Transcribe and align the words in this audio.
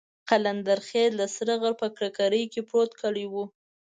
قلندرخېل 0.29 1.11
د 1.17 1.23
سره 1.35 1.53
غره 1.61 1.75
په 1.81 1.87
ککرۍ 1.97 2.43
کې 2.53 2.61
پروت 2.67 2.91
کلی 3.01 3.25
وو. 3.31 3.45